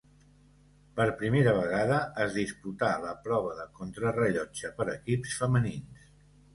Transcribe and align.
Per 0.99 1.05
primera 1.19 1.53
vegada 1.57 1.99
es 2.27 2.33
disputà 2.39 2.91
la 3.05 3.13
prova 3.29 3.55
de 3.61 3.69
Contrarellotge 3.79 4.77
per 4.83 4.93
equips 4.99 5.41
femenins. 5.45 6.15